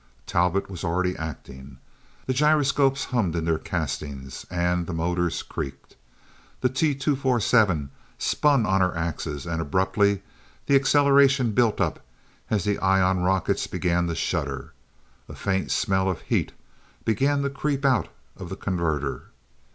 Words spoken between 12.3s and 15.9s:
as the ion rockets began to shudder. A faint